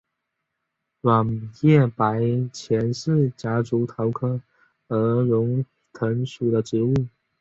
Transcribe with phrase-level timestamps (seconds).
[1.01, 2.19] 卵叶白
[2.51, 4.41] 前是夹竹桃科
[4.87, 6.91] 鹅绒藤属的植物。